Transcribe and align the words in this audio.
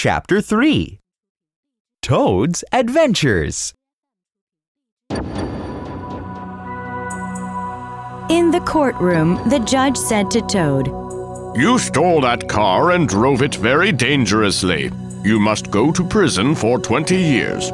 Chapter 0.00 0.40
3 0.40 1.00
Toad's 2.02 2.62
Adventures. 2.70 3.74
In 8.30 8.52
the 8.52 8.62
courtroom, 8.64 9.40
the 9.48 9.58
judge 9.66 9.96
said 9.96 10.30
to 10.30 10.40
Toad, 10.42 10.86
You 11.58 11.80
stole 11.80 12.20
that 12.20 12.48
car 12.48 12.92
and 12.92 13.08
drove 13.08 13.42
it 13.42 13.56
very 13.56 13.90
dangerously. 13.90 14.92
You 15.24 15.40
must 15.40 15.72
go 15.72 15.90
to 15.90 16.06
prison 16.06 16.54
for 16.54 16.78
20 16.78 17.16
years. 17.16 17.72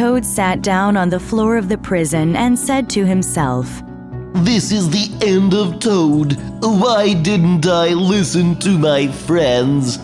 Toad 0.00 0.24
sat 0.24 0.62
down 0.62 0.96
on 0.96 1.10
the 1.10 1.20
floor 1.20 1.58
of 1.58 1.68
the 1.68 1.76
prison 1.76 2.34
and 2.34 2.58
said 2.58 2.88
to 2.88 3.04
himself, 3.04 3.82
This 4.32 4.72
is 4.72 4.88
the 4.88 5.14
end 5.20 5.52
of 5.52 5.78
Toad. 5.78 6.38
Why 6.62 7.12
didn't 7.12 7.66
I 7.66 7.88
listen 7.88 8.58
to 8.60 8.78
my 8.78 9.08
friends? 9.08 9.98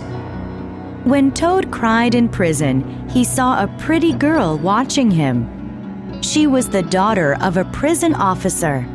When 1.05 1.33
Toad 1.33 1.71
cried 1.71 2.15
in 2.15 2.29
prison, 2.29 3.09
he 3.09 3.25
saw 3.25 3.63
a 3.63 3.75
pretty 3.79 4.13
girl 4.13 4.59
watching 4.59 5.11
him. 5.11 6.21
She 6.21 6.47
was 6.47 6.69
the 6.69 6.83
daughter 6.83 7.39
of 7.41 7.57
a 7.57 7.65
prison 7.65 8.15
officer. 8.17 8.87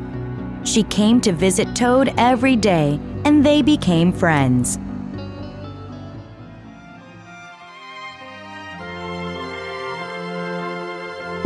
She 0.66 0.84
came 0.84 1.20
to 1.22 1.32
visit 1.32 1.76
Toad 1.76 2.14
every 2.16 2.56
day, 2.56 3.00
and 3.26 3.44
they 3.44 3.64
became 3.64 4.14
friends. 4.14 4.78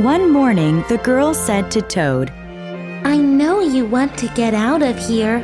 One 0.05 0.31
morning, 0.31 0.85
the 0.87 0.99
girl 0.99 1.33
said 1.33 1.71
to 1.71 1.81
Toad, 1.81 2.29
I 3.03 3.17
know 3.17 3.61
you 3.61 3.87
want 3.87 4.15
to 4.19 4.27
get 4.35 4.53
out 4.53 4.83
of 4.83 4.99
here. 4.99 5.39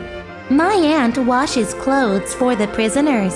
My 0.52 0.76
aunt 0.76 1.18
washes 1.18 1.74
clothes 1.74 2.36
for 2.36 2.56
the 2.56 2.68
prisoners. 2.68 3.34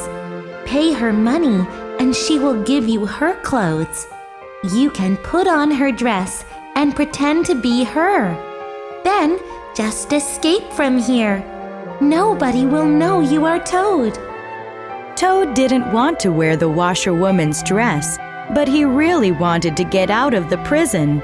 Pay 0.68 0.94
her 0.94 1.12
money, 1.12 1.66
and 2.00 2.16
she 2.16 2.38
will 2.38 2.62
give 2.62 2.88
you 2.88 3.08
her 3.08 3.42
clothes. 3.42 4.06
You 4.72 4.92
can 4.92 5.18
put 5.18 5.48
on 5.48 5.72
her 5.72 5.92
dress 5.92 6.46
and 6.76 6.96
pretend 6.96 7.48
to 7.48 7.60
be 7.60 7.84
her. 7.84 8.36
Then 9.04 9.40
just 9.76 10.14
escape 10.14 10.72
from 10.74 11.00
here. 11.00 11.44
Nobody 12.02 12.68
will 12.68 12.86
know 12.86 13.22
you 13.22 13.46
are 13.46 13.64
Toad. 13.64 14.14
Toad 15.16 15.56
didn't 15.56 15.92
want 15.92 16.20
to 16.20 16.32
wear 16.32 16.56
the 16.56 16.70
washerwoman's 16.70 17.64
dress, 17.64 18.20
but 18.54 18.68
he 18.68 18.86
really 18.86 19.32
wanted 19.32 19.76
to 19.78 19.84
get 19.84 20.10
out 20.10 20.34
of 20.34 20.50
the 20.50 20.58
prison, 20.60 21.22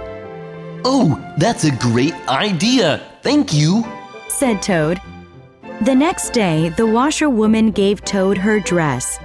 Oh, 0.84 1.20
that's 1.38 1.64
a 1.64 1.72
great 1.76 2.16
idea. 2.28 3.02
Thank 3.22 3.54
you. 3.54 3.86
said 4.30 4.62
Toad. 4.62 5.00
The 5.82 5.94
next 5.94 6.32
day, 6.32 6.70
the 6.70 6.88
washerwoman 6.88 7.72
gave 7.72 8.04
Toad 8.04 8.38
her 8.38 8.60
dress. 8.60 9.20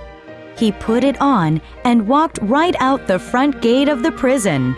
He 0.58 0.72
put 0.72 1.05
it 1.05 1.20
on 1.20 1.61
and 1.84 2.08
walked 2.08 2.39
right 2.42 2.74
out 2.78 3.06
the 3.06 3.19
front 3.19 3.61
gate 3.62 3.89
of 3.89 4.02
the 4.02 4.12
prison. 4.12 4.77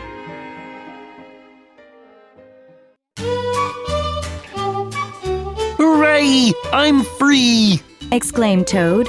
Hooray! 5.76 6.52
I'm 6.72 7.02
free! 7.02 7.82
exclaimed 8.12 8.66
Toad. 8.66 9.08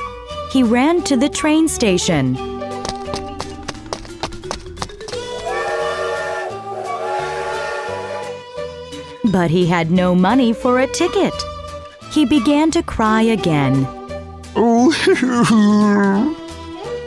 He 0.51 0.63
ran 0.63 1.03
to 1.03 1.15
the 1.15 1.29
train 1.29 1.67
station. 1.67 2.48
But 9.31 9.51
he 9.51 9.65
had 9.67 9.91
no 9.91 10.15
money 10.15 10.53
for 10.53 10.79
a 10.79 10.87
ticket. 10.87 11.33
He 12.11 12.25
began 12.25 12.71
to 12.71 12.83
cry 12.83 13.21
again. 13.21 13.87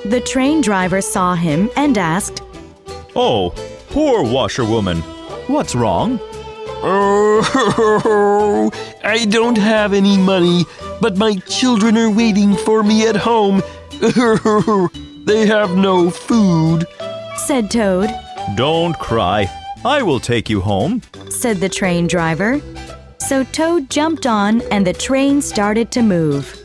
The 0.04 0.20
train 0.20 0.60
driver 0.62 1.00
saw 1.00 1.34
him 1.36 1.70
and 1.76 1.96
asked, 1.96 2.42
Oh, 3.14 3.54
poor 3.90 4.24
washerwoman. 4.24 4.98
What's 5.46 5.74
wrong? 5.76 6.18
oh, 6.84 8.70
I 9.04 9.24
don't 9.26 9.56
have 9.56 9.92
any 9.92 10.16
money, 10.18 10.64
but 11.00 11.16
my 11.16 11.36
children 11.48 11.96
are 11.96 12.10
waiting 12.10 12.56
for 12.56 12.82
me 12.82 13.06
at 13.06 13.14
home. 13.14 13.62
they 15.24 15.46
have 15.46 15.76
no 15.76 16.10
food. 16.10 16.84
said 17.46 17.70
Toad, 17.70 18.10
Don't 18.56 18.98
cry. 18.98 19.48
I 19.84 20.02
will 20.02 20.18
take 20.20 20.50
you 20.50 20.60
home. 20.60 21.02
Said 21.42 21.56
the 21.56 21.68
train 21.68 22.06
driver. 22.06 22.60
So 23.18 23.42
Toad 23.42 23.90
jumped 23.90 24.26
on 24.26 24.62
and 24.70 24.86
the 24.86 24.92
train 24.92 25.42
started 25.42 25.90
to 25.90 26.00
move. 26.00 26.56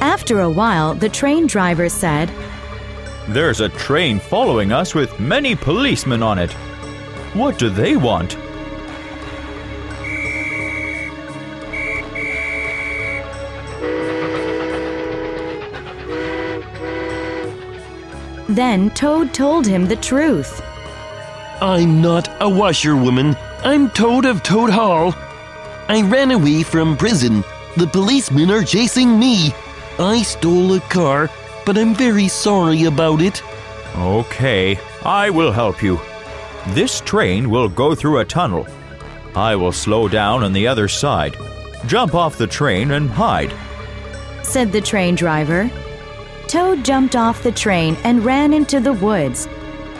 After 0.00 0.40
a 0.40 0.50
while, 0.50 0.94
the 0.94 1.08
train 1.08 1.46
driver 1.46 1.88
said, 1.88 2.32
There's 3.28 3.60
a 3.60 3.68
train 3.68 4.20
following 4.20 4.72
us 4.72 4.94
with 4.94 5.20
many 5.20 5.54
policemen 5.54 6.22
on 6.22 6.38
it. 6.38 6.50
What 7.34 7.58
do 7.58 7.68
they 7.68 7.94
want? 7.94 8.38
Then 18.48 18.88
Toad 18.94 19.34
told 19.34 19.66
him 19.66 19.84
the 19.84 19.96
truth. 19.96 20.62
I'm 21.60 22.00
not 22.00 22.30
a 22.40 22.48
washerwoman. 22.48 23.36
I'm 23.62 23.90
Toad 23.90 24.24
of 24.24 24.42
Toad 24.42 24.70
Hall. 24.70 25.14
I 25.88 26.00
ran 26.00 26.30
away 26.30 26.62
from 26.62 26.96
prison. 26.96 27.44
The 27.76 27.88
policemen 27.88 28.50
are 28.50 28.64
chasing 28.64 29.18
me. 29.18 29.52
I 29.98 30.22
stole 30.22 30.72
a 30.72 30.80
car, 30.80 31.28
but 31.68 31.76
I'm 31.76 31.94
very 31.94 32.28
sorry 32.28 32.84
about 32.84 33.20
it. 33.20 33.42
Okay, 33.94 34.80
I 35.04 35.28
will 35.28 35.52
help 35.52 35.82
you. 35.82 36.00
This 36.68 37.02
train 37.02 37.50
will 37.50 37.68
go 37.68 37.94
through 37.94 38.20
a 38.20 38.24
tunnel. 38.24 38.66
I 39.34 39.54
will 39.54 39.72
slow 39.72 40.08
down 40.08 40.42
on 40.42 40.54
the 40.54 40.66
other 40.66 40.88
side. 40.88 41.36
Jump 41.84 42.14
off 42.14 42.38
the 42.38 42.46
train 42.46 42.92
and 42.92 43.10
hide. 43.10 43.52
said 44.42 44.72
the 44.72 44.80
train 44.80 45.14
driver. 45.14 45.70
Toad 46.46 46.86
jumped 46.86 47.16
off 47.16 47.42
the 47.42 47.52
train 47.52 47.98
and 48.02 48.24
ran 48.24 48.54
into 48.54 48.80
the 48.80 48.94
woods. 48.94 49.46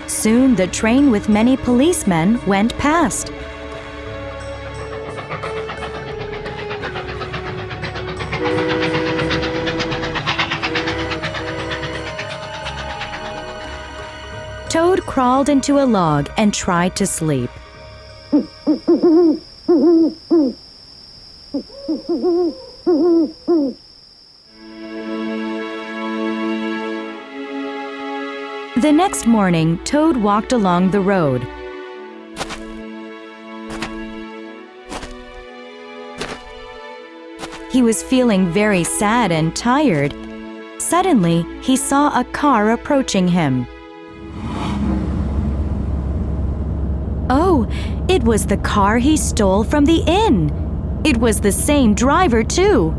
Soon 0.07 0.55
the 0.55 0.69
train 0.69 1.11
with 1.11 1.29
many 1.29 1.55
policemen 1.55 2.43
went 2.47 2.73
past. 2.79 3.31
Toad 14.69 15.01
crawled 15.07 15.49
into 15.49 15.79
a 15.79 15.87
log 15.87 16.31
and 16.37 16.53
tried 16.53 16.95
to 16.97 17.07
sleep. 17.07 17.49
The 28.77 28.93
next 28.93 29.27
morning, 29.27 29.83
Toad 29.85 30.19
walked 30.19 30.53
along 30.53 30.91
the 30.91 31.01
road. 31.01 31.43
He 37.73 37.81
was 37.83 38.03
feeling 38.03 38.53
very 38.53 38.85
sad 38.85 39.33
and 39.33 39.57
tired. 39.57 40.15
Suddenly, 40.79 41.47
he 41.63 41.75
saw 41.75 42.21
a 42.21 42.25
car 42.25 42.73
approaching 42.73 43.27
him. 43.29 43.67
It 48.19 48.25
was 48.25 48.47
the 48.47 48.57
car 48.57 48.99
he 48.99 49.17
stole 49.17 49.63
from 49.63 49.85
the 49.85 50.03
inn. 50.05 50.51
It 51.05 51.17
was 51.19 51.41
the 51.41 51.53
same 51.53 51.95
driver, 51.95 52.43
too. 52.43 52.93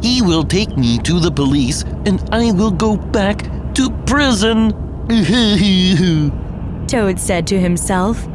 He 0.00 0.22
will 0.22 0.44
take 0.44 0.78
me 0.78 0.96
to 1.00 1.20
the 1.20 1.30
police 1.30 1.82
and 2.06 2.26
I 2.32 2.52
will 2.52 2.70
go 2.70 2.96
back 2.96 3.42
to 3.74 3.90
prison. 4.06 4.70
Toad 6.86 7.20
said 7.20 7.46
to 7.48 7.60
himself. 7.60 8.26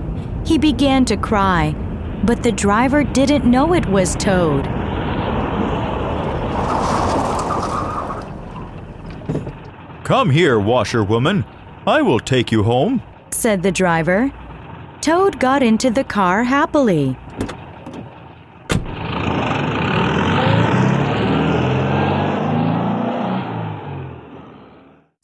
He 0.45 0.59
began 0.59 1.05
to 1.05 1.17
cry, 1.17 1.73
but 2.23 2.43
the 2.43 2.51
driver 2.51 3.03
didn't 3.03 3.49
know 3.49 3.73
it 3.73 3.87
was 3.87 4.15
Toad. 4.15 4.65
Come 10.03 10.29
here, 10.29 10.59
washerwoman. 10.59 11.45
I 11.87 12.03
will 12.03 12.19
take 12.19 12.51
you 12.51 12.61
home. 12.61 13.01
said 13.31 13.63
the 13.63 13.71
driver. 13.71 14.31
Toad 15.01 15.39
got 15.39 15.63
into 15.63 15.89
the 15.89 16.03
car 16.03 16.43
happily. 16.43 17.17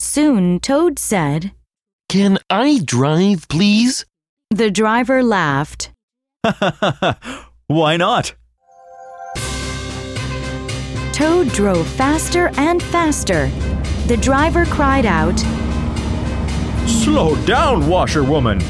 Soon 0.00 0.58
Toad 0.58 0.98
said, 0.98 1.52
Can 2.08 2.38
I 2.50 2.80
drive, 2.84 3.46
please? 3.48 4.04
The 4.50 4.68
driver 4.68 5.22
laughed. 5.22 5.92
Why 7.68 7.96
not? 7.96 8.34
Toad 11.12 11.50
drove 11.50 11.86
faster 11.86 12.50
and 12.56 12.82
faster. 12.82 13.46
The 14.08 14.16
driver 14.16 14.64
cried 14.66 15.06
out. 15.06 15.38
Slow 16.88 17.36
down, 17.46 17.86
washerwoman. 17.86 18.60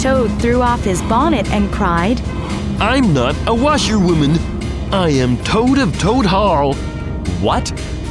Toad 0.00 0.30
threw 0.40 0.60
off 0.62 0.82
his 0.82 1.00
bonnet 1.02 1.50
and 1.52 1.72
cried. 1.72 2.20
I'm 2.80 3.12
not 3.14 3.36
a 3.46 3.54
washerwoman. 3.54 4.38
I 4.92 5.10
am 5.10 5.36
Toad 5.44 5.78
of 5.78 5.96
Toad 5.98 6.26
Hall. 6.26 6.74
What? 7.40 7.66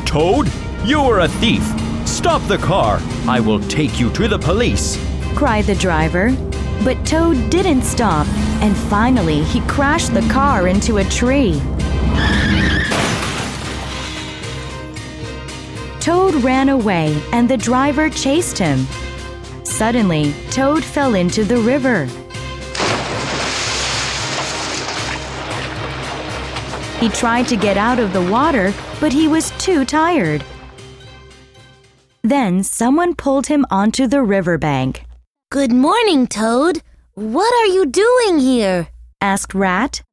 Toad? 0.06 0.50
You 0.86 1.00
are 1.02 1.20
a 1.22 1.28
thief. 1.28 1.64
Stop 2.08 2.42
the 2.48 2.58
car. 2.58 3.00
I 3.28 3.40
will 3.40 3.60
take 3.68 4.00
you 4.00 4.10
to 4.12 4.28
the 4.28 4.40
police. 4.40 4.98
cried 5.36 5.66
the 5.66 5.76
driver. 5.76 6.32
But 6.84 7.06
Toad 7.06 7.50
didn't 7.50 7.84
stop, 7.84 8.28
and 8.62 8.76
finally 8.76 9.44
he 9.44 9.62
crashed 9.62 10.14
the 10.14 10.28
car 10.30 10.68
into 10.68 10.98
a 10.98 11.04
tree. 11.04 11.62
Toad 16.00 16.34
ran 16.44 16.70
away, 16.70 17.22
and 17.32 17.48
the 17.48 17.58
driver 17.58 18.10
chased 18.10 18.58
him. 18.58 18.88
Suddenly, 19.64 20.34
Toad 20.50 20.84
fell 20.84 21.16
into 21.16 21.44
the 21.44 21.58
river. 21.58 22.06
He 27.00 27.10
tried 27.10 27.48
to 27.48 27.56
get 27.56 27.78
out 27.78 27.98
of 27.98 28.14
the 28.14 28.22
water, 28.22 28.74
but 29.00 29.12
he 29.12 29.28
was 29.28 29.52
too 29.58 29.86
tired. 29.86 30.44
Then 32.22 32.64
someone 32.64 33.16
pulled 33.16 33.48
him 33.48 33.66
onto 33.72 34.06
the 34.06 34.22
riverbank. 34.22 35.06
Good 35.50 35.72
morning, 35.72 36.28
Toad. 36.28 36.82
What 37.16 37.52
are 37.54 37.74
you 37.74 37.88
doing 37.88 38.40
here? 38.40 38.90
asked 39.20 39.56
Rat. 39.56 40.04